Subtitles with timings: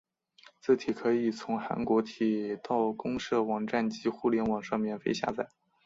[0.59, 5.47] 字体可以从韩国铁道公社网站及互联网上免费下载。